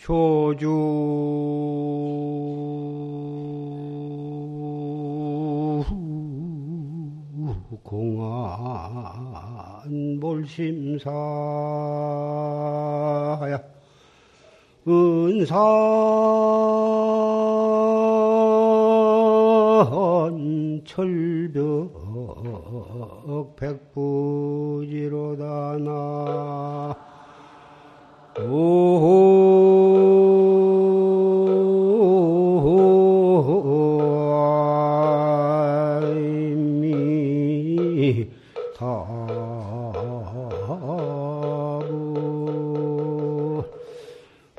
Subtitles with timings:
[0.00, 0.64] 조주.
[7.82, 8.30] 공안
[10.20, 11.20] 몰심사야.
[14.88, 15.56] 은산
[20.86, 21.92] 철벽
[23.56, 24.09] 백부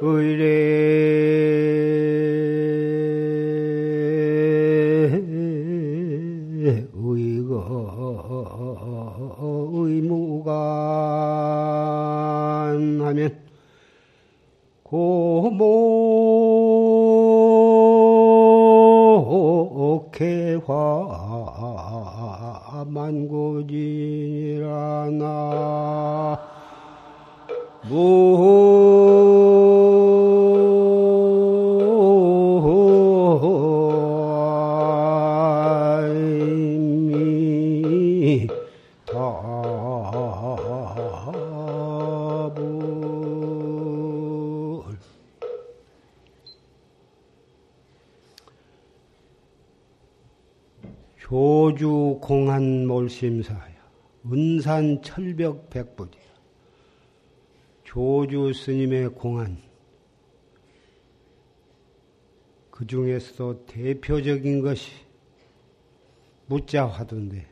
[0.02, 1.21] 의뢰.
[53.22, 53.76] 심사하여
[54.26, 56.18] 은산 철벽 백부지
[57.84, 59.62] 조주 스님의 공안
[62.72, 64.92] 그 중에서도 대표적인 것이
[66.48, 67.48] 무자 화두인데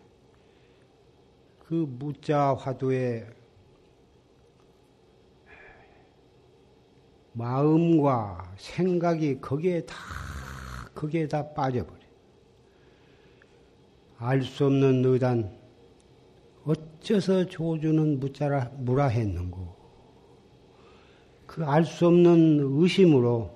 [1.68, 3.28] 그 무자 화두의
[7.34, 9.96] 마음과 생각이 거기에 다
[10.96, 12.00] 거기에 다 빠져버려.
[14.18, 15.59] 알 수 없는 의단
[16.70, 19.76] 어째서 조주는 무자라 무라 했는고?
[21.48, 23.50] 그 알 수 없는 의심으로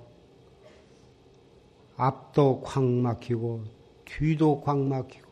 [1.96, 3.64] 앞도 콱 막히고
[4.04, 5.28] 뒤도 콱 막히고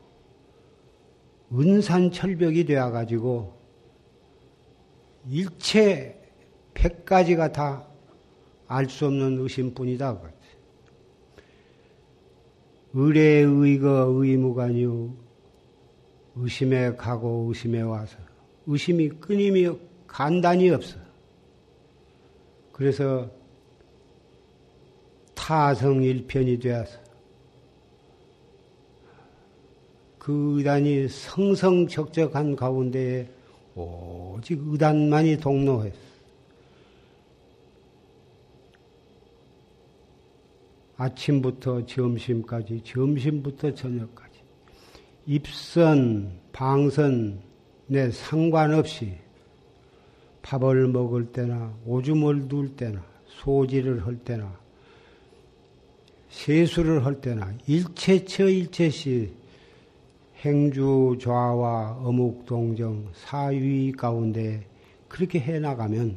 [1.53, 3.59] 은산철벽이 되어 가지고
[5.29, 6.21] 일체
[6.75, 7.93] 백 가지가 다
[8.69, 10.19] 알 수 없는 의심뿐이다.
[12.95, 15.15] 의례 의거 의무가니요
[16.37, 18.17] 의심에 가고 의심에 와서
[18.67, 19.71] 의심이 끊임이
[20.07, 20.99] 간단히 없어.
[22.73, 23.31] 그래서
[25.35, 26.99] 타성일편이 되어서
[30.19, 33.29] 그 의단이 성성적적한 가운데에
[33.75, 35.99] 오직 의단만이 동로했어.
[40.97, 44.32] 아침부터 점심까지, 점심부터 저녁까지.
[45.27, 47.41] 입선, 방선,
[47.87, 49.15] 내 상관없이
[50.43, 54.53] 밥을 먹을 때나 오줌을 둘 때나 소지를 할 때나
[56.29, 59.33] 세수를 할 때나 일체처 일체시
[60.41, 64.67] 행주 좌와 어묵 동정 사위 가운데
[65.09, 66.17] 그렇게 해 나가면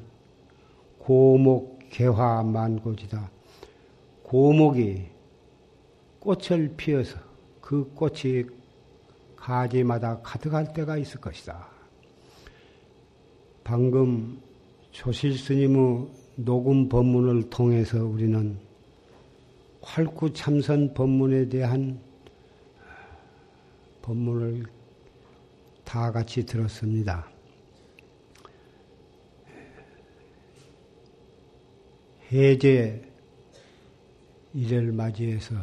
[0.97, 3.29] 고목 개화 만고지다.
[4.23, 5.03] 고목이
[6.19, 7.19] 꽃을 피워서
[7.61, 8.45] 그 꽃이
[9.45, 11.67] 가지마다 가득할 때가 있을 것이다.
[13.63, 14.41] 방금
[14.89, 16.07] 조실 스님의
[16.37, 18.57] 녹음 법문을 통해서 우리는
[19.83, 22.01] 활구 참선 법문에 대한
[24.01, 24.65] 법문을
[25.83, 27.29] 다 같이 들었습니다.
[32.31, 32.99] 해제
[34.55, 35.53] 이를 맞이해서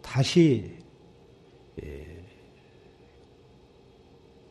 [0.00, 0.83] 다시 예.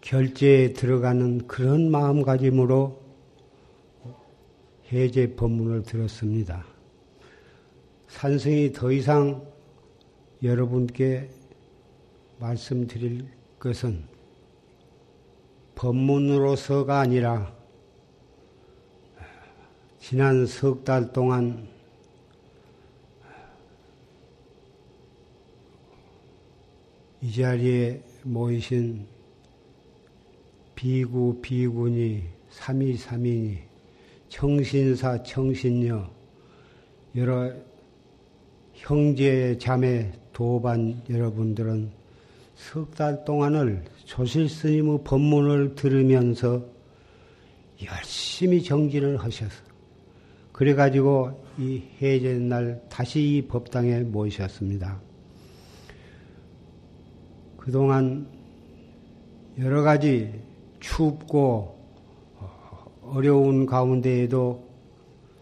[0.02, 3.02] 결제에 들어가는 그런 마음가짐으로
[4.92, 6.66] 해제 법문을 들었습니다.
[8.08, 9.44] 산성이 더 이상
[10.44, 11.30] 여러분께
[12.40, 13.28] 말씀드릴
[13.60, 14.04] 것은
[15.76, 17.56] 법문으로서가 아니라
[20.00, 21.73] 지난 석 달 동안
[27.24, 29.08] 이 자리에 모이신
[30.76, 33.60] 비구, 비구니, 삼이, 삼이니,
[34.28, 36.12] 청신사, 청신녀,
[37.16, 37.54] 여러
[38.74, 41.92] 형제, 자매, 도반 여러분들은
[42.56, 46.66] 석 달 동안을 조실 스님의 법문을 들으면서
[47.86, 49.64] 열심히 정진을 하셔서
[50.52, 55.13] 그래가지고 이 해제 날 다시 이 법당에 모이셨습니다.
[57.64, 58.28] 그동안
[59.58, 60.34] 여러 가지
[60.82, 61.80] 춥고
[63.04, 64.68] 어려운 가운데에도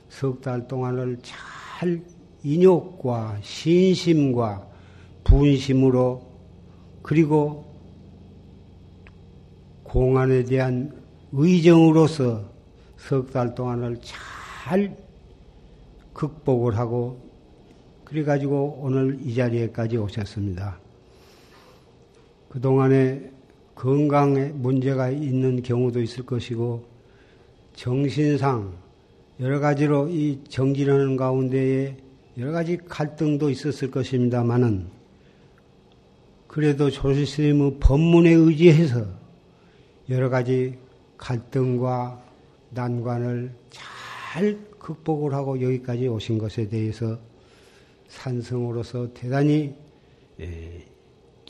[0.09, 1.99] 석 달 동안을 잘
[2.43, 4.67] 인욕과 신심과
[5.23, 6.21] 분심으로
[7.01, 7.65] 그리고
[9.81, 10.93] 공안에 대한
[11.31, 12.43] 의정으로서
[12.97, 14.95] 석 달 동안을 잘
[16.13, 17.19] 극복을 하고
[18.03, 20.77] 그래가지고 오늘 이 자리에까지 오셨습니다.
[22.51, 23.31] 그동안에
[23.75, 26.83] 건강에 문제가 있는 경우도 있을 것이고
[27.73, 28.73] 정신상
[29.39, 31.95] 여러 가지로 이 정진하는 가운데에
[32.37, 34.87] 여러 가지 갈등도 있었을 것입니다만은
[36.47, 39.05] 그래도 조실스님의 법문에 의지해서
[40.09, 40.77] 여러 가지
[41.17, 42.21] 갈등과
[42.71, 47.17] 난관을 잘 극복을 하고 여기까지 오신 것에 대해서
[48.09, 49.73] 산성으로서 대단히
[50.41, 50.90] 예,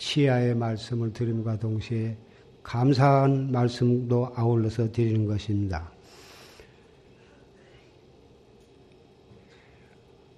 [0.02, 2.18] 치아의 말씀을 드림과 동시에
[2.64, 5.92] 감사한 말씀도 아울러서 드리는 것입니다.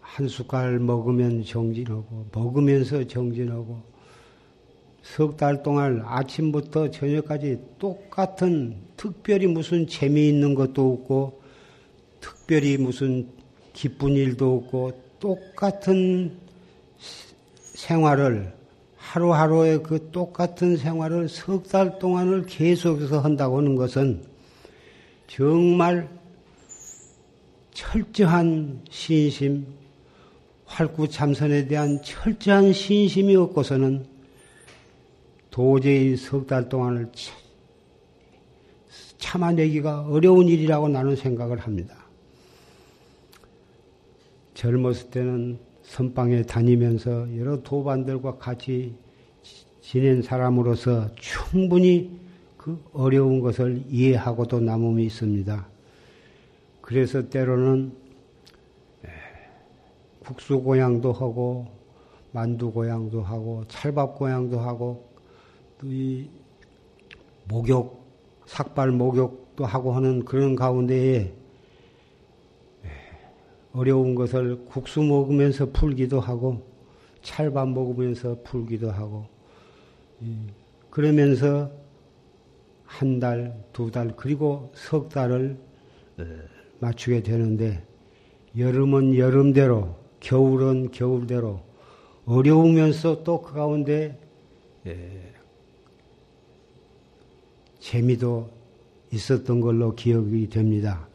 [0.01, 3.81] 한 숟갈 먹으면 정진하고 먹으면서 정진하고
[5.01, 11.41] 석 달 동안 아침부터 저녁까지 똑같은 특별히 무슨 재미있는 것도 없고
[12.19, 13.29] 특별히 무슨
[13.71, 16.37] 기쁜 일도 없고 똑같은
[17.57, 18.62] 생활을
[19.03, 24.23] 하루하루의 그 똑같은 생활을 석 달 동안을 계속해서 한다고 하는 것은
[25.27, 26.09] 정말
[27.73, 29.67] 철저한 신심,
[30.65, 34.05] 활구 참선에 대한 철저한 신심이 없고서는
[35.51, 37.11] 도저히 석 달 동안을
[39.17, 41.95] 참아내기가 어려운 일이라고 나는 생각을 합니다.
[44.53, 48.95] 젊었을 때는 선방에 다니면서 여러 도반들과 같이
[49.81, 52.19] 지낸 사람으로서 충분히
[52.57, 55.67] 그 어려운 것을 이해하고도 남음이 있습니다.
[56.81, 57.93] 그래서 때로는
[60.25, 61.67] 국수 고향도 하고
[62.31, 65.09] 만두 고향도 하고 찰밥 고향도 하고
[65.77, 66.29] 또 이
[67.47, 68.03] 목욕
[68.45, 71.33] 삭발 목욕도 하고 하는 그런 가운데에
[73.73, 76.65] 어려운 것을 국수 먹으면서 풀기도 하고
[77.21, 79.25] 찰밥 먹으면서 풀기도 하고
[80.89, 81.71] 그러면서
[82.85, 85.57] 한 달, 두 달, 그리고 석 달을
[86.19, 86.23] 어,
[86.79, 87.83] 맞추게 되는데
[88.55, 91.61] 여름은 여름대로, 겨울은 겨울대로
[92.25, 94.19] 어려우면서 또 그 가운데
[97.79, 98.49] 재미도
[99.11, 101.07] 있었던 걸로 기억이 됩니다.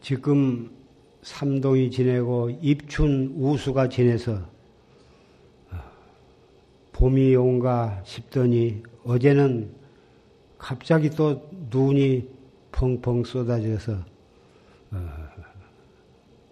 [0.00, 0.70] 지금
[1.26, 4.34] 삼동이 지내고 입춘 우수가 지내서
[5.72, 5.76] 어,
[6.92, 9.68] 봄이 온가 싶더니 어제는
[10.56, 12.28] 갑자기 또 눈이
[12.70, 13.92] 펑펑 쏟아져서
[14.92, 15.08] 어,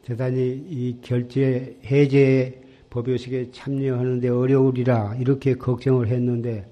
[0.02, 2.60] 대단히 이 결제 해제
[2.90, 6.68] 법요식에 참여하는데 어려우리라 이렇게 걱정을 했는데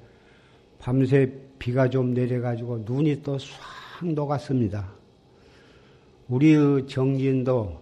[0.80, 4.92] 밤새 비가 좀 내려가지고 눈이 또 싹 녹았습니다.
[6.28, 7.80] 우리의 정진도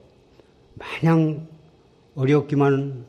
[0.80, 1.46] 마냥
[2.14, 3.04] 어렵기만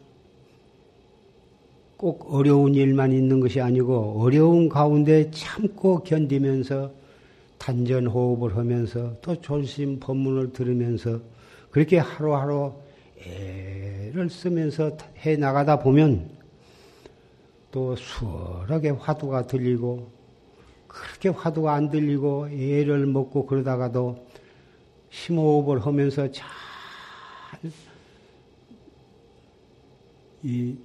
[1.96, 6.92] 꼭 어려운 일만 있는 것이 아니고 어려운 가운데 참고 견디면서
[7.58, 11.20] 단전 호흡을 하면서 또 졸심 법문을 들으면서
[11.70, 12.74] 그렇게 하루하루
[13.20, 16.30] 애를 쓰면서 해 나가다 보면
[17.72, 20.12] 또 수월하게 화두가 들리고
[20.88, 24.28] 그렇게 화두가 안 들리고 애를 먹고 그러다가도
[25.12, 26.50] 심호흡을 하면서 잘
[30.44, 30.76] 이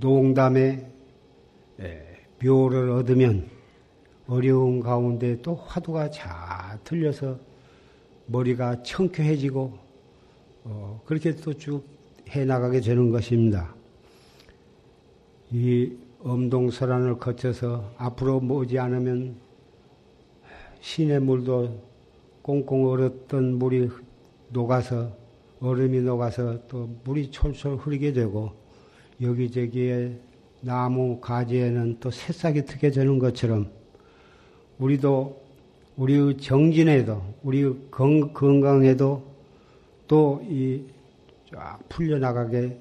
[0.00, 0.86] 농담의
[2.42, 3.48] 묘를 얻으면
[4.26, 7.38] 어려운 가운데 또 화두가 잘 들려서
[8.26, 9.78] 머리가 청쾌해지고
[10.64, 11.84] 어, 그렇게 또 쭉
[12.28, 13.72] 해나가게 되는 것입니다.
[15.52, 15.92] 이
[16.24, 19.36] 엄동설안을 거쳐서 앞으로 모지 않으면
[20.80, 21.80] 신의 물도
[22.42, 23.90] 꽁꽁 얼었던 물이
[24.50, 25.12] 녹아서
[25.60, 28.52] 얼음이 녹아서 또 물이 철철 흐르게 되고
[29.20, 30.18] 여기저기에
[30.60, 33.70] 나무 가지에는 또 새싹이 트게 되는 것처럼
[34.78, 35.40] 우리도
[35.96, 39.22] 우리의 정진에도 우리의 건강에도
[40.06, 40.96] 또 이
[41.52, 42.76] 쫙 풀려나가게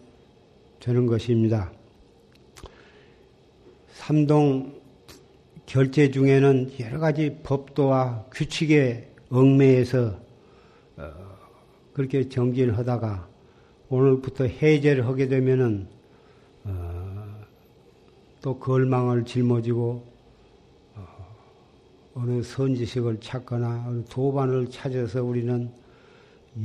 [0.79, 1.71] 되는 것입니다.
[3.93, 4.73] 삼동
[5.65, 10.19] 결제 중에는 여러 가지 법도와 규칙에 얽매여서
[10.97, 11.34] 어,
[11.95, 13.29] 그렇게 정진하다가
[13.87, 15.87] 오늘부터 해제를 하게 되면은
[16.65, 17.45] 어,
[18.41, 20.03] 또 걸망을 짊어지고
[20.95, 21.07] 어,
[22.15, 25.71] 어느 선지식을 찾거나 어느 도반을 찾아서 우리는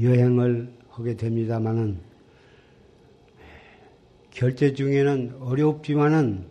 [0.00, 2.00] 여행을 하게 됩니다마는
[4.32, 6.44] 결제 중에는 어렵지만은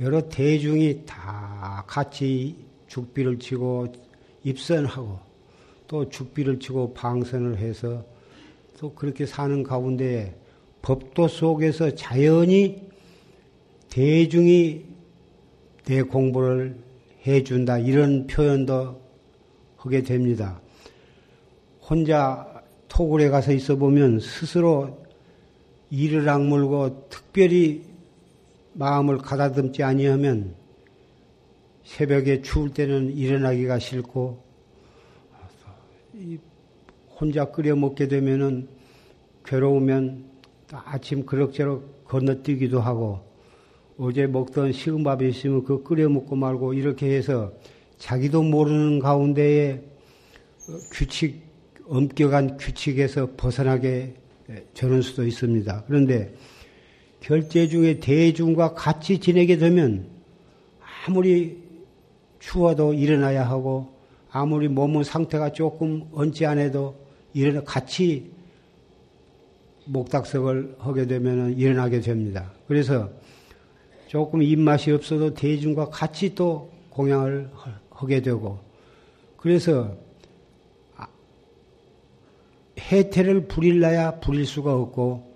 [0.00, 2.54] 여러 대중이 다 같이
[2.88, 3.94] 죽비를 치고
[4.42, 5.33] 입선하고
[5.94, 8.04] 또 죽비를 치고 방선을 해서
[8.80, 10.36] 또 그렇게 사는 가운데
[10.82, 12.82] 법도 속에서 자연히
[13.90, 14.86] 대중이
[15.84, 16.76] 내 공부를
[17.24, 19.00] 해준다 이런 표현도
[19.76, 20.60] 하게 됩니다.
[21.80, 25.06] 혼자 토굴에 가서 있어 보면 스스로
[25.90, 27.84] 이를 악물고 특별히
[28.72, 30.56] 마음을 가다듬지 아니하면
[31.84, 34.43] 새벽에 추울 때는 일어나기가 싫고
[37.20, 38.68] 혼자 끓여 먹게 되면은
[39.44, 40.24] 괴로우면
[40.70, 43.20] 아침 그럭저럭 건너뛰기도 하고
[43.98, 47.52] 어제 먹던 식은 밥이 있으면 그 끓여 먹고 말고 이렇게 해서
[47.98, 49.82] 자기도 모르는 가운데에
[50.92, 51.42] 규칙
[51.86, 54.14] 엄격한 규칙에서 벗어나게
[54.74, 55.84] 저는 수도 있습니다.
[55.86, 56.34] 그런데
[57.20, 60.06] 결제 중에 대중과 같이 지내게 되면
[61.06, 61.62] 아무리
[62.38, 63.93] 추워도 일어나야 하고
[64.36, 66.96] 아무리 몸의 상태가 조금 얹지 않아도
[67.34, 68.32] 일어나 같이
[69.84, 72.50] 목닥석을 하게 되면 일어나게 됩니다.
[72.66, 73.10] 그래서
[74.08, 77.48] 조금 입맛이 없어도 대중과 같이 또 공양을
[77.90, 78.58] 하게 되고
[79.36, 79.96] 그래서
[82.76, 85.32] 해태를 부릴라야 부릴 수가 없고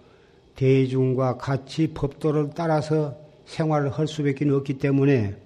[0.56, 5.36] 대중과 같이 법도를 따라서 생활을 할 수밖에 없기 때문에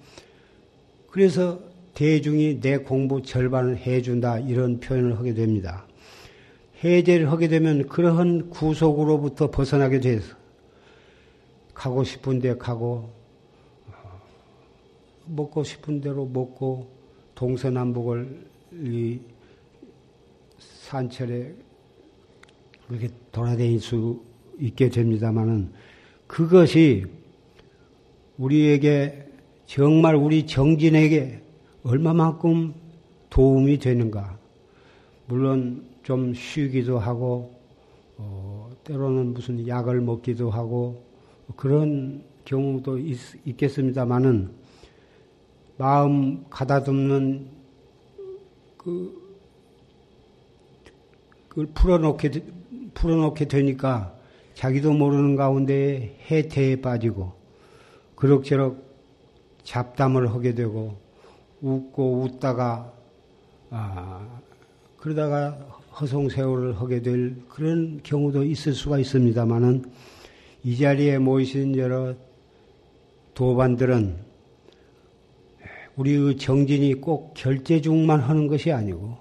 [1.11, 5.87] 그래서 대중이 내 공부 절반을 해준다 이런 표현을 하게 됩니다.
[6.83, 10.35] 해제를 하게 되면 그러한 구속으로부터 벗어나게 돼서
[11.75, 13.11] 가고 싶은 데 가고
[15.27, 16.91] 먹고 싶은 대로 먹고
[17.35, 19.21] 동서남북을 이
[20.59, 21.55] 산철에
[22.89, 24.23] 그렇게 돌아다닐 수
[24.59, 25.73] 있게 됩니다만은
[26.27, 27.07] 그것이
[28.39, 29.27] 우리에게
[29.67, 31.41] 정말 우리 정진에게
[31.85, 32.75] 얼마만큼
[33.31, 34.39] 도움이 되는가.
[35.27, 37.55] 물론 좀 쉬기도 하고,
[38.19, 41.03] 어, 때로는 무슨 약을 먹기도 하고,
[41.57, 43.19] 그런 경우도 있,
[43.57, 44.51] 겠습니다만은
[45.77, 47.49] 마음 가다듬는
[48.77, 49.23] 그,
[51.49, 52.31] 그걸 풀어놓게
[52.95, 54.15] 풀어놓게 되니까
[54.55, 57.33] 자기도 모르는 가운데 해태에 빠지고
[58.17, 58.83] 그럭저럭
[59.63, 61.02] 잡담을 하게 되고
[61.63, 62.93] 웃고 웃다가
[63.71, 64.29] 아
[64.99, 65.51] 그러다가
[65.99, 69.85] 허송세월을 하게 될 그런 경우도 있을 수가 있습니다만은
[70.65, 72.15] 이 자리에 모이신 여러
[73.35, 74.17] 도반들은
[75.97, 79.17] 우리의 정진이 꼭 결제 중만 하는 것이 아니고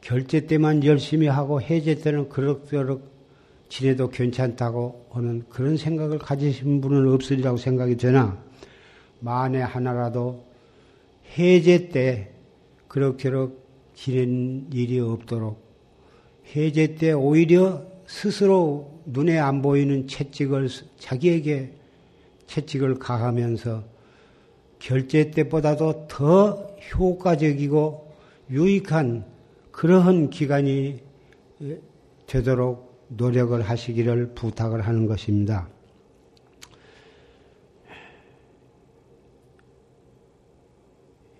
[0.00, 3.02] 결제 때만 열심히 하고 해제 때는 그럭저럭
[3.68, 8.40] 지내도 괜찮다고 하는 그런 생각을 가지신 분은 없으리라고 생각이 되나
[9.20, 10.45] 만에 하나라도
[11.38, 12.30] 해제 때
[12.88, 15.64] 그럭저럭 지낸 일이 없도록
[16.54, 20.68] 해제 때 오히려 스스로 눈에 안 보이는 채찍을
[20.98, 21.72] 자기에게
[22.46, 23.84] 채찍을 가하면서
[24.78, 28.14] 결제 때보다도 더 효과적이고
[28.50, 29.24] 유익한
[29.72, 31.00] 그러한 기간이
[32.26, 35.68] 되도록 노력을 하시기를 부탁을 하는 것입니다.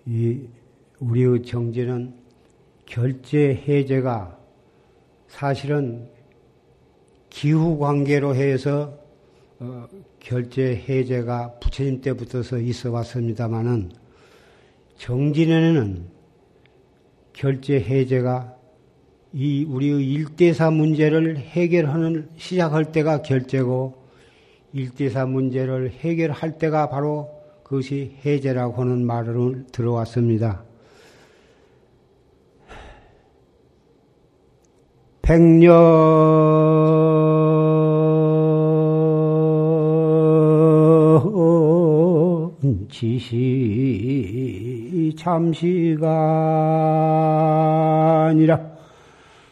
[0.07, 0.39] 이
[0.99, 2.13] 우리의 정제는
[2.85, 4.37] 결제 해제가
[5.27, 6.07] 사실은
[7.29, 8.97] 기후 관계로 해서
[9.59, 9.85] 어,
[10.19, 13.91] 결제 해제가 부처님 때부터서 있어 왔습니다마는
[14.95, 16.07] 정진에는
[17.33, 18.55] 결제 해제가
[19.33, 24.07] 이 우리의 일대사 문제를 해결하는 시작할 때가 결제고
[24.71, 27.36] 일대사 문제를 해결할 때가 바로
[27.67, 30.63] 그것이 해제라고 하는 말을 들어왔습니다.
[35.21, 36.07] 백년
[42.89, 43.53] 지시
[45.17, 46.07] 잠시간이라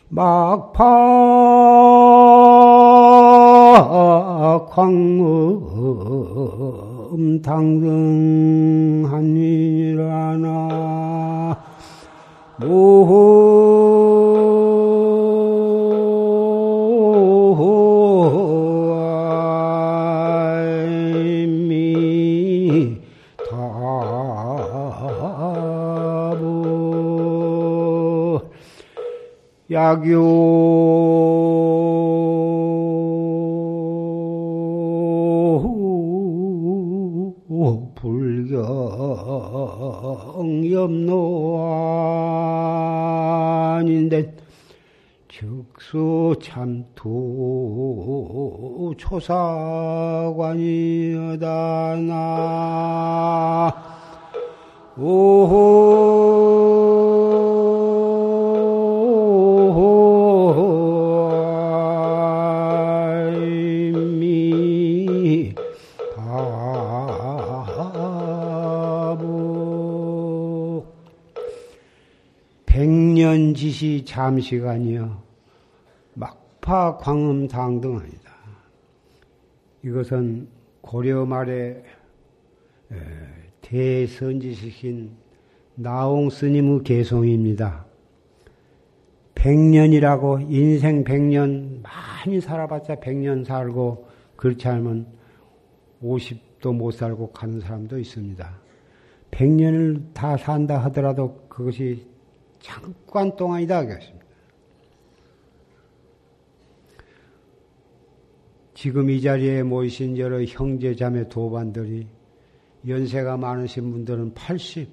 [0.08, 0.86] 막파
[4.70, 5.20] 광
[7.16, 10.46] 금탕등 한일하나.
[12.60, 13.56] 모호.
[29.72, 31.35] 약요
[46.40, 47.06] 참투
[48.98, 50.36] 초사관이다
[52.08, 53.74] 나.
[54.98, 56.26] 오호.
[72.76, 75.25] 백년지시 잠시간이여
[76.66, 78.32] 막파 광음당등하니다.
[79.84, 80.48] 이것은
[80.82, 81.84] 고려 말에
[83.62, 85.12] 대선지시킨
[85.76, 87.86] 나홍 스님의 개송입니다.
[89.36, 95.08] 백년이라고 인생 백년 많이 살아봤자 백년 살고 그렇지 않으면
[96.02, 98.60] 50도 못 살고 가는 사람도 있습니다.
[99.30, 102.08] 백년을 다 산다 하더라도 그것이
[102.60, 104.25] 잠깐 동안이다 하겠습니다.
[108.76, 112.08] 지금 이 자리에 모이신 여러 형제 자매 도반들이
[112.86, 114.90] 연세가 많으신 분들은 80,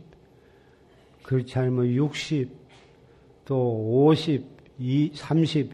[1.24, 2.48] 그렇지 않으면 60,
[3.44, 4.46] 또 50,
[5.14, 5.72] 30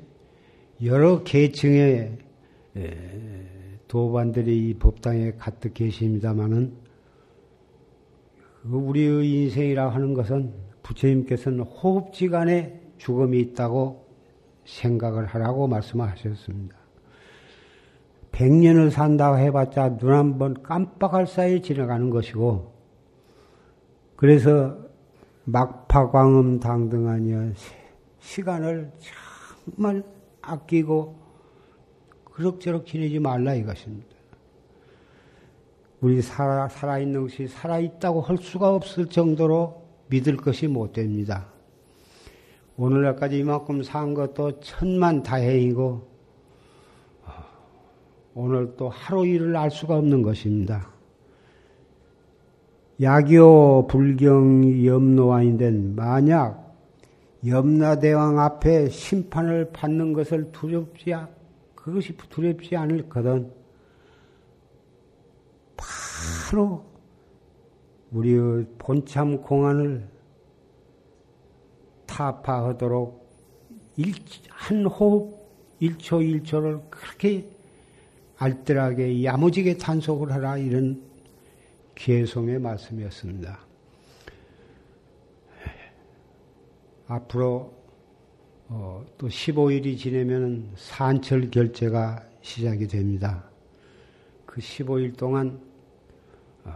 [0.85, 2.16] 여러 계층의
[3.88, 6.72] 도반들이 이 법당에 가득 계십니다마는
[8.62, 14.09] 그 우리의 인생이라 하는 것은 부처님께서는 호흡지간에 죽음이 있다고
[14.64, 16.77] 생각을 하라고 말씀하셨습니다.
[18.38, 22.72] 100년을 산다고 해봤자 눈 한 번 깜빡할 사이에 지나가는 것이고,
[24.14, 24.77] 그래서
[25.44, 27.53] 막파광음 당등하니
[28.20, 28.92] 시간을
[29.64, 30.05] 정말
[30.40, 31.18] 아끼고
[32.24, 34.07] 그럭저럭 지내지 말라 이것입니다.
[36.01, 41.48] 우리 살아, 살아있는 것이 살아있다고 할 수가 없을 정도로 믿을 것이 못 됩니다.
[42.77, 46.08] 오늘날까지 이만큼 산 것도 천만 다행이고,
[48.40, 50.88] 오늘 또 하루 일을 알 수가 없는 것입니다.
[53.03, 56.72] 야교 불경 염노아인데 만약
[57.44, 61.14] 염라대왕 앞에 심판을 받는 것을 두렵지
[61.74, 63.53] 그것이 두렵지 않을 거든
[65.77, 66.85] 바로
[68.12, 70.09] 우리의 본참 공안을
[72.07, 73.29] 타파하도록
[73.96, 74.14] 일,
[74.48, 75.37] 한 호흡
[75.83, 77.58] 1초 1초를 그렇게
[78.38, 81.03] 알뜰하게 야무지게 단속을 하라 이런
[81.94, 83.59] 개송의 말씀이었습니다.
[87.09, 87.77] 앞으로
[88.68, 93.44] 어, 또 15일이 지내면 산철 결제가 시작이 됩니다.
[94.46, 95.59] 그 15일 동안
[96.64, 96.72] 어,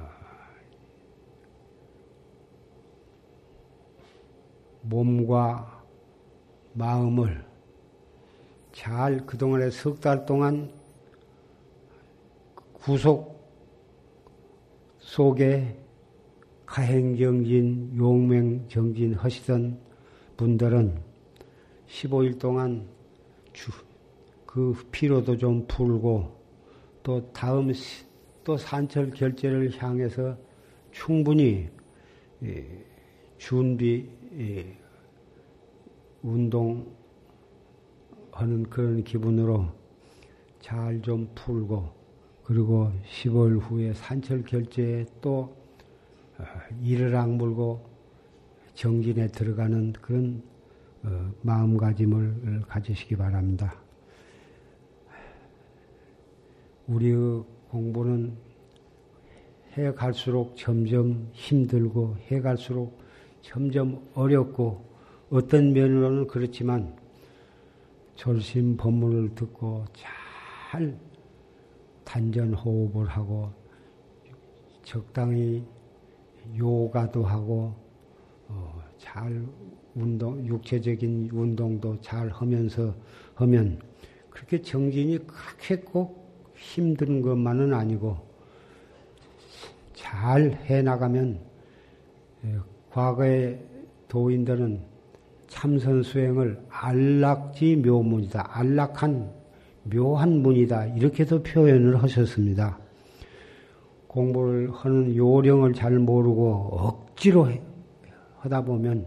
[4.81, 5.85] 몸과
[6.73, 7.45] 마음을
[8.73, 10.73] 잘 그동안에 석달 동안
[12.83, 13.41] 구속
[14.99, 15.79] 속에
[16.67, 19.79] 가행정진, 용맹정진 하시던
[20.37, 21.01] 분들은
[21.87, 22.89] 15일 동안
[23.53, 23.71] 주,
[24.45, 26.37] 그 피로도 좀 풀고
[27.05, 27.71] 또 다음
[28.43, 30.37] 또 산철 결제를 향해서
[30.91, 31.69] 충분히
[33.39, 34.09] 준비
[36.21, 36.85] 운동하는
[38.69, 39.69] 그런 기분으로
[40.61, 42.02] 잘 좀 풀고
[42.53, 45.57] 그리고 10월 후에 산철 결제에 또
[46.37, 46.45] 어,
[46.83, 47.83] 이를 악물고
[48.75, 50.43] 정진에 들어가는 그런
[51.03, 53.75] 어, 마음가짐을 가지시기 바랍니다.
[56.89, 58.37] 우리의 공부는
[59.79, 63.01] 해 갈수록 점점 힘들고 해 갈수록
[63.41, 64.85] 점점 어렵고
[65.31, 66.95] 어떤 면으로는 그렇지만
[68.15, 70.99] 졸심 법문을 듣고 잘
[72.05, 73.51] 단전 호흡을 하고
[74.83, 75.65] 적당히
[76.57, 77.75] 요가도 하고
[78.49, 79.47] 어, 잘
[79.95, 82.95] 운동 육체적인 운동도 잘 하면서
[83.35, 83.81] 하면
[84.31, 88.17] 그렇게 정진이 그렇게 꼭 힘든 것만은 아니고
[89.95, 91.41] 잘 해나가면
[92.45, 92.59] 예,
[92.91, 93.61] 과거의
[94.09, 94.83] 도인들은
[95.49, 98.59] 참선 수행을 안락지 묘문이다.
[98.59, 99.42] 안락한
[99.85, 100.87] 묘한 문이다.
[100.87, 102.79] 이렇게도 표현을 하셨습니다.
[104.07, 107.49] 공부를 하는 요령을 잘 모르고 억지로
[108.39, 109.07] 하다 보면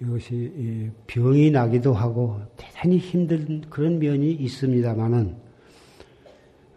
[0.00, 5.36] 이것이 병이 나기도 하고 대단히 힘든 그런 면이 있습니다만은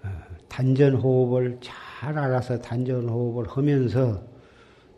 [0.04, 0.10] 어,
[0.48, 4.24] 단전 호흡을 잘 알아서 단전 호흡을 하면서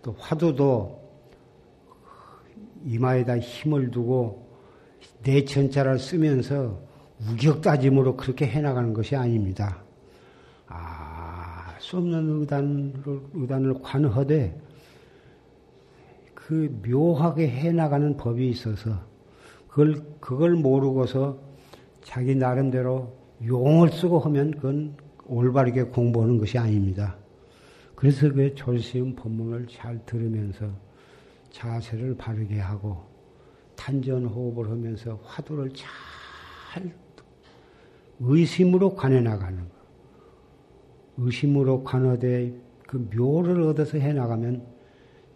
[0.02, 1.02] 또 화두도
[2.86, 4.48] 이마에다 힘을 두고
[5.24, 6.93] 내천자를 쓰면서
[7.32, 9.82] 우격다짐으로 그렇게 해나가는 것이 아닙니다.
[10.68, 12.94] 아, 수 없는 의단을,
[13.34, 14.60] 의단을 관허되
[16.34, 19.00] 그 묘하게 해나가는 법이 있어서
[19.68, 21.38] 그걸, 그걸 모르고서
[22.04, 27.16] 자기 나름대로 용을 쓰고 하면 그건 올바르게 공부하는 것이 아닙니다.
[27.96, 30.68] 그래서 그 조심 법문을 잘 들으면서
[31.52, 33.02] 자세를 바르게 하고
[33.76, 36.92] 탄전 호흡을 하면서 화두를 잘
[38.20, 39.74] 의심으로 관해 나가는 거.
[41.18, 42.54] 의심으로 관하되
[42.88, 44.66] 그 묘를 얻어서 해 나가면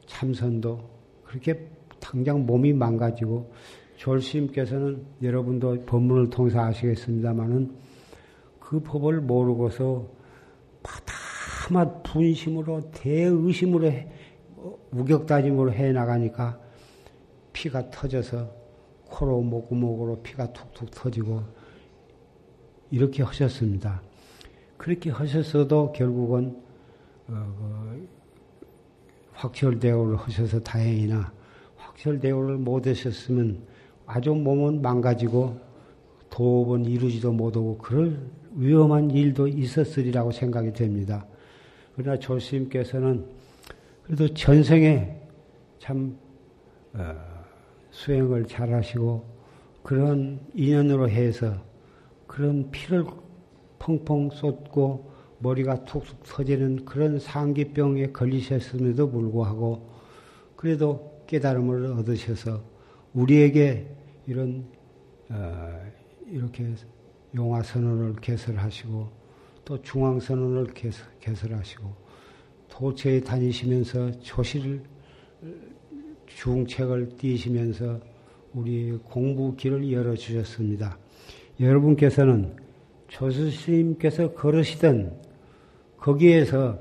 [0.05, 0.79] 참선도
[1.23, 3.51] 그렇게 당장 몸이 망가지고
[3.97, 7.75] 졸스님께서는 여러분도 법문을 통해서 아시겠습니다만은
[8.59, 10.07] 그 법을 모르고서
[10.83, 14.07] 바다만 분심으로 대의심으로 해,
[14.91, 16.59] 우격다짐으로 해 나가니까
[17.53, 18.51] 피가 터져서
[19.05, 21.43] 코로 목구멍으로 피가 툭툭 터지고
[22.91, 24.01] 이렇게 하셨습니다.
[24.77, 26.55] 그렇게 하셨어도 결국은
[27.27, 28.07] 어, 그
[29.33, 31.31] 확철대오를 하셔서 다행이나
[31.75, 33.59] 확철대오를 못 하셨으면
[34.05, 35.59] 아주 몸은 망가지고
[36.29, 38.17] 도업은 이루지도 못하고 그럴
[38.55, 41.25] 위험한 일도 있었으리라고 생각이 됩니다.
[41.95, 43.25] 그러나 조스님께서는
[44.03, 45.15] 그래도 전생에
[45.79, 46.17] 참
[46.93, 47.15] 어,
[47.91, 49.25] 수행을 잘하시고
[49.83, 51.55] 그런 인연으로 해서
[52.37, 53.03] 그런 피를
[53.79, 59.89] 펑펑 쏟고 머리가 툭툭 터지는 그런 상기병에 걸리셨음에도 불구하고
[60.55, 62.61] 그래도 깨달음을 얻으셔서
[63.15, 63.87] 우리에게
[64.27, 64.67] 이런
[65.29, 65.81] 어,
[66.27, 66.75] 이렇게
[67.33, 69.09] 용화 선언을 개설하시고
[69.65, 70.75] 또 중앙 선언을
[71.19, 71.91] 개설 하시고
[72.69, 74.83] 도처에 다니시면서 초실
[76.27, 77.99] 중책을 띄시면서
[78.53, 80.99] 우리 공부 길을 열어 주셨습니다.
[81.59, 82.55] 여러분께서는
[83.07, 85.19] 조수 스님께서 걸으시던
[85.97, 86.79] 거기에서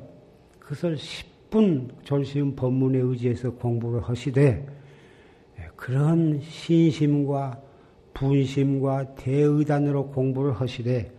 [0.58, 4.66] 그것을 10분 졸시음 법문에 의지해서 공부를 하시되
[5.76, 7.60] 그런 신심과
[8.12, 11.12] 분심과 대의단으로 공부를 하시되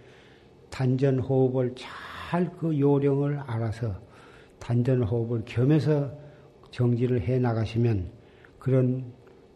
[0.70, 2.18] 단전 호흡을 잘
[2.60, 3.96] 그 요령을 알아서
[4.60, 6.12] 단전 호흡을 겸해서
[6.72, 8.10] 정지를 해 나가시면
[8.60, 9.06] 그런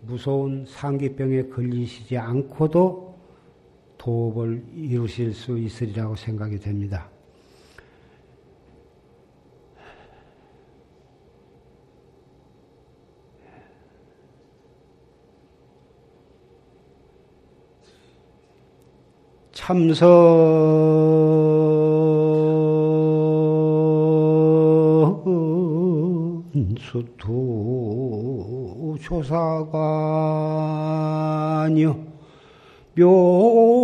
[0.02, 3.11] 무서운 상기병에 걸리시지 않고도
[4.02, 7.08] 도업을 이루실 수 있으리라고 생각이 됩니다.
[19.52, 19.92] 참선
[26.80, 27.38] 수투
[29.00, 30.12] 조사관이요
[32.98, 33.81] 묘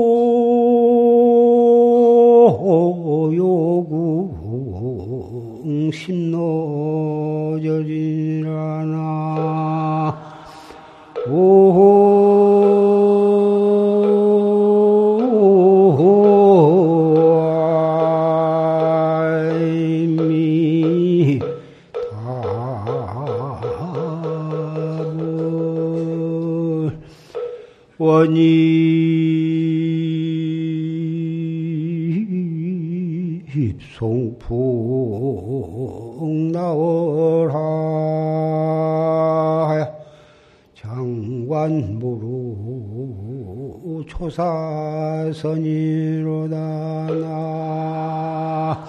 [5.91, 7.57] 신노절이라나.
[11.29, 11.66] 오
[44.37, 46.55] 사선이로다
[47.07, 48.85] 나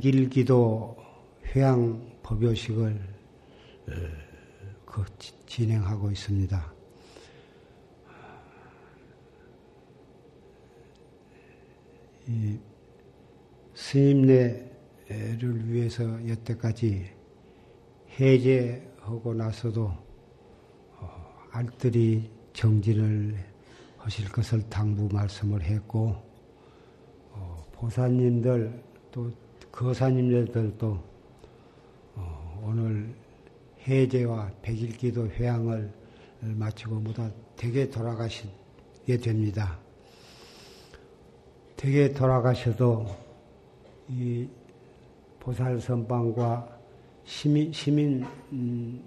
[0.00, 0.96] 백일기도
[1.54, 3.00] 회양 법요식을
[3.88, 3.92] 어,
[4.86, 5.04] 그
[5.44, 6.72] 진행하고 있습니다.
[12.28, 12.58] 이
[13.74, 17.10] 스님네를 위해서 여태까지
[18.18, 19.84] 해제하고 나서도
[20.98, 23.36] 어, 알뜰히 정진을
[23.98, 26.16] 하실 것을 당부 말씀을 했고
[27.32, 29.30] 어, 보사님들 또
[29.80, 31.02] 거사님들도
[32.16, 33.14] 어, 오늘
[33.88, 35.90] 해제와 백일기도 회양을
[36.40, 39.78] 마치고 모두 댁에 돌아가시게 됩니다.
[41.76, 43.06] 댁에 돌아가셔도
[44.10, 44.46] 이
[45.38, 46.78] 보살 선방과
[47.24, 49.02] 시민, 시민 음,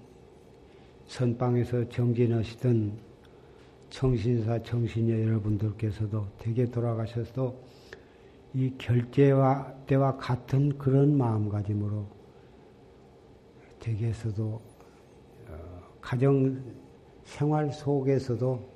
[1.06, 2.98] 선방에서 정진하시던
[3.92, 7.73] 청신사 청신녀 여러분들께서도 댁에 돌아가셔서
[8.56, 12.06] 이 결제와 때와 같은 그런 마음가짐으로
[13.80, 14.62] 댁에서도
[15.50, 16.62] 어, 가정
[17.24, 18.74] 생활 속에서도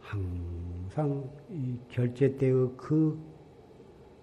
[0.00, 3.18] 항상 이 결제 때의 그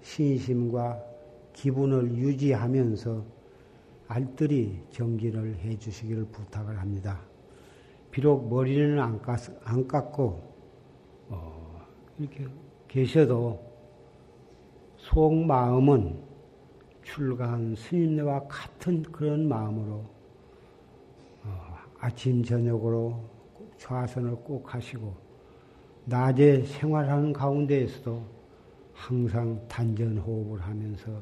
[0.01, 1.03] 신심과
[1.53, 3.23] 기분을 유지하면서
[4.07, 7.21] 알뜰히 정진을 해 주시기를 부탁을 합니다.
[8.11, 9.19] 비록 머리는 안,
[9.87, 10.39] 깎고,
[11.29, 11.87] 어,
[12.19, 12.47] 이렇게
[12.87, 13.72] 계셔도
[15.03, 16.17] 속마음은
[17.03, 20.05] 출가한 스님네와 같은 그런 마음으로
[21.43, 23.19] 어, 아침 저녁으로
[23.77, 25.13] 좌선을 꼭 하시고
[26.05, 28.23] 낮에 생활하는 가운데에서도
[28.93, 31.21] 항상 단전 호흡을 하면서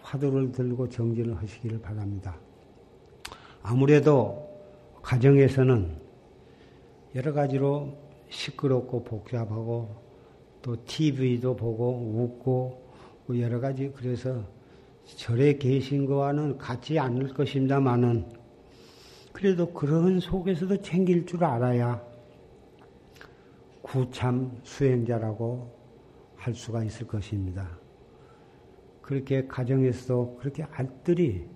[0.00, 2.36] 화두를 들고 정진을 하시기를 바랍니다.
[3.62, 4.46] 아무래도
[5.02, 5.96] 가정에서는
[7.14, 7.96] 여러 가지로
[8.28, 10.04] 시끄럽고 복잡하고
[10.60, 12.85] 또 TV도 보고 웃고 뭐
[13.30, 14.44] 여러 가지 그래서
[15.04, 18.26] 절에 계신 거와는 같지 않을 것입니다만은
[19.32, 22.02] 그래도 그런 속에서도 챙길 줄 알아야
[23.82, 25.70] 구참 수행자라고
[26.36, 27.78] 할 수가 있을 것입니다.
[29.02, 31.46] 그렇게 가정에서도 그렇게 알뜰히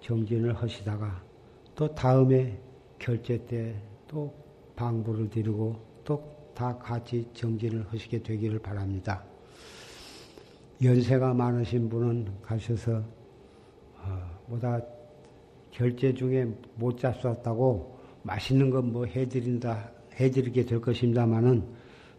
[0.00, 1.22] 정진을 하시다가
[1.74, 2.60] 또 다음에
[2.98, 3.74] 결제 때
[4.12, 4.32] 또
[4.76, 9.24] 방부를 드리고 또 다 같이 정진을 하시게 되기를 바랍니다.
[10.82, 13.02] 연세가 많으신 분은 가셔서
[13.98, 14.80] 어, 뭐다
[15.70, 21.62] 결제 중에 못 잡수었다고 맛있는 건 뭐 해드린다 해드리게 될 것입니다만은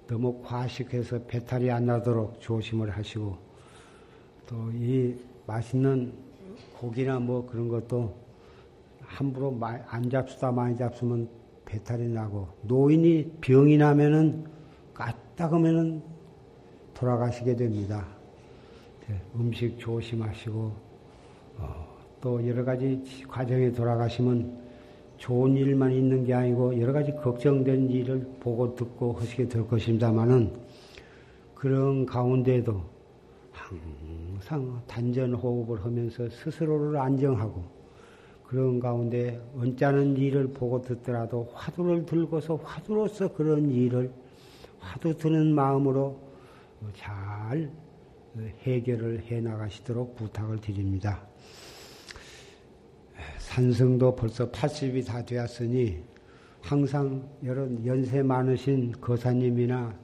[0.07, 3.37] 너무 과식해서 배탈이 안 나도록 조심을 하시고
[4.47, 6.13] 또 이 맛있는
[6.77, 8.15] 고기나 뭐 그런 것도
[9.01, 11.27] 함부로 안 잡수다 많이 잡수면
[11.65, 14.45] 배탈이 나고 노인이 병이 나면은
[14.93, 16.01] 까딱하면은
[16.93, 18.07] 돌아가시게 됩니다.
[19.09, 20.71] 예, 음식 조심하시고
[21.57, 24.63] 어, 또 여러 가지 과정에 돌아가시면
[25.17, 30.51] 좋은 일만 있는 게 아니고 여러 가지 걱정된 일을 보고 듣고 하시게 될 것입니다만은
[31.55, 32.81] 그런 가운데에도
[33.51, 37.63] 항상 단전 호흡을 하면서 스스로를 안정하고
[38.45, 44.11] 그런 가운데 언짢은 일을 보고 듣더라도 화두를 들고서 화두로서 그런 일을
[44.79, 46.17] 화두 드는 마음으로
[46.93, 47.71] 잘
[48.37, 51.25] 해결을 해 나가시도록 부탁을 드립니다.
[53.37, 56.01] 산성도 벌써 80이 다 되었으니
[56.61, 59.95] 항상 여러 연세 많으신 거사님이나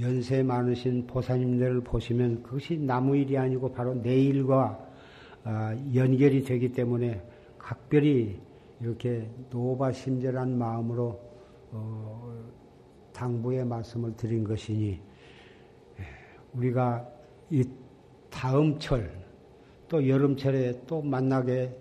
[0.00, 4.86] 연세 많으신 보사님들을 보시면 그것이 나무 일이 아니고 바로 내 일과
[5.44, 7.22] 아, 연결이 되기 때문에
[7.58, 8.38] 각별히
[8.80, 11.20] 이렇게 노바심절한 마음으로
[11.72, 12.50] 어,
[13.12, 15.00] 당부의 말씀을 드린 것이니
[16.52, 17.19] 우리가
[17.50, 17.64] 이
[18.30, 19.10] 다음 철,
[19.88, 21.76] 또 여름철에 또 만나게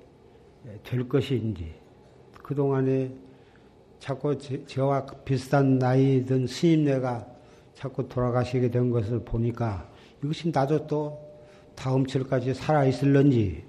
[0.84, 1.74] 될 것인지,
[2.44, 3.12] 그동안에
[4.00, 7.28] 자꾸 저와 비슷한 나이 든 스님네가
[7.76, 9.88] 자꾸 돌아가시게 된 것을 보니까
[10.24, 11.20] 이것이 나도 또
[11.76, 13.64] 다음 철까지 살아있을런지,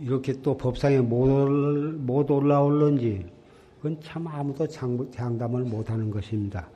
[0.00, 3.26] 이렇게 또 법상에 못, 못 올라올런지,
[3.76, 6.68] 그건 참 아무도 장담을 못하는 것입니다.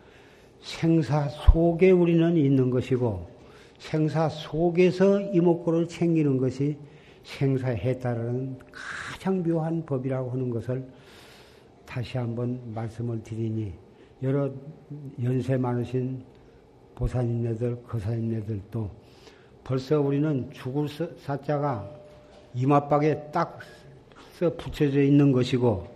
[0.60, 3.29] 생사 속에 우리는 있는 것이고,
[3.80, 6.78] 생사 속에서 이목구를 챙기는 것이
[7.24, 10.86] 생사에 따르는 가장 묘한 법이라고 하는 것을
[11.84, 13.72] 다시 한번 말씀을 드리니
[14.22, 14.48] 여러
[15.20, 16.22] 연세 많으신
[16.94, 18.88] 보살님네들, 거사님네들도
[19.64, 20.86] 벌써 우리는 죽을
[21.18, 21.90] 사자가
[22.54, 23.58] 이마박에 딱
[24.40, 25.86] 써 붙여져 있는 것이고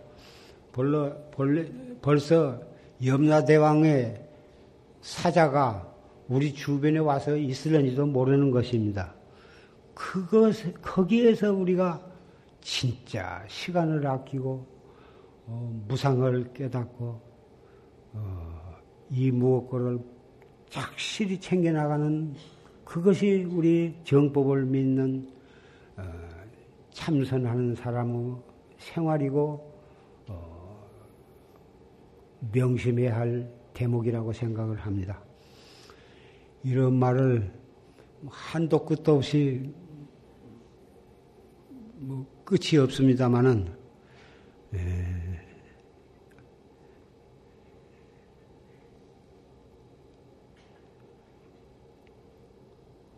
[2.03, 2.61] 벌써
[3.03, 4.21] 염라대왕의
[5.01, 5.94] 사자가
[6.29, 9.15] 우리 주변에 와서 있을는지도 모르는 것입니다.
[9.95, 12.01] 그것, 거기에서 우리가
[12.61, 14.67] 진짜 시간을 아끼고,
[15.47, 17.21] 어, 무상을 깨닫고,
[18.15, 18.77] 어,
[19.11, 19.99] 이 무엇고를
[20.71, 22.35] 착실히 챙겨나가는
[22.85, 25.29] 그것이 우리 정법을 믿는
[25.97, 26.03] 어,
[26.91, 28.37] 참선하는 사람의
[28.79, 29.73] 생활이고
[30.29, 30.89] 어,
[32.53, 35.24] 명심해야 할 대목이라고 생각을 합니다.
[36.65, 37.53] 이런 말을
[38.27, 39.71] 한도 끝도 없이
[41.97, 43.69] 뭐 끝이 없습니다만은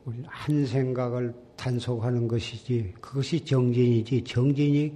[0.04, 4.92] 우리 한 생각을 단속하는 것이지 그것이 정진이지 정진이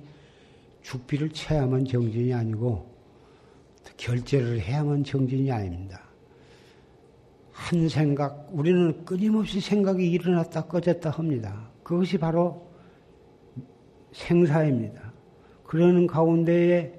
[0.82, 2.88] 죽비를 채야만 정진이 아니고
[3.96, 6.09] 결제를 해야만 정진이 아닙니다.
[7.60, 11.68] 한 생각 우리는 끊임없이 생각이 일어났다 꺼졌다 합니다.
[11.82, 12.66] 그것이 바로
[14.12, 15.12] 생사입니다.
[15.64, 16.98] 그러는 가운데에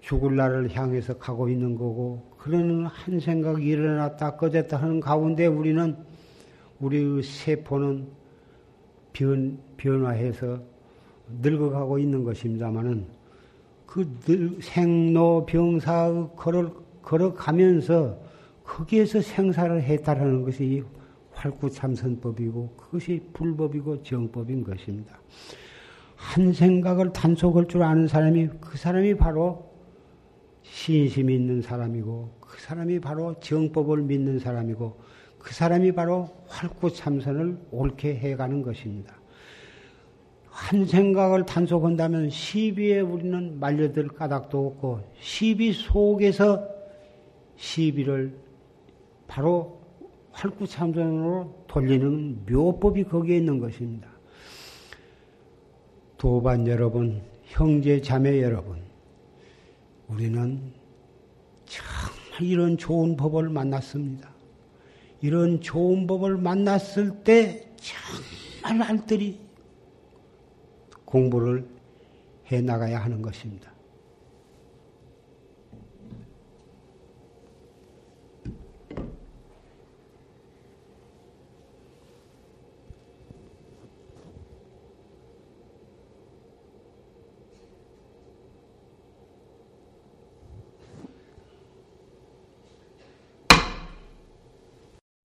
[0.00, 5.96] 죽을 날을 향해서 가고 있는 거고, 그러는 한 생각이 일어났다 꺼졌다 하는 가운데 우리는
[6.78, 8.06] 우리의 세포는
[9.14, 10.60] 변, 변화해서
[11.40, 13.06] 늙어가고 있는 것입니다만은
[13.86, 18.21] 그 생로병사의 걸어, 걸어가면서
[18.72, 20.82] 거기에서 생사를 했다라는 것이
[21.32, 25.20] 활구참선법이고 그것이 불법이고 정법인 것입니다.
[26.16, 29.70] 한 생각을 단속할 줄 아는 사람이 그 사람이 바로
[30.62, 35.00] 신심이 있는 사람이고 그 사람이 바로 정법을 믿는 사람이고
[35.38, 39.14] 그 사람이 바로 활구참선을 옳게 해가는 것입니다.
[40.48, 46.66] 한 생각을 단속한다면 시비에 우리는 말려들 까닭도 없고 시비 속에서
[47.56, 48.41] 시비를
[49.32, 49.80] 바로
[50.32, 54.06] 활구참선으로 돌리는 묘법이 거기에 있는 것입니다.
[56.18, 58.78] 도반 여러분, 형제 자매 여러분,
[60.06, 60.60] 우리는
[61.64, 64.28] 정말 이런 좋은 법을 만났습니다.
[65.22, 67.70] 이런 좋은 법을 만났을 때
[68.62, 69.40] 정말 알뜰히
[71.06, 71.66] 공부를
[72.50, 73.71] 해 나가야 하는 것입니다.